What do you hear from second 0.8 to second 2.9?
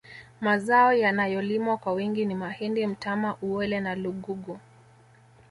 yanayolimwa kwa wingi ni mahindi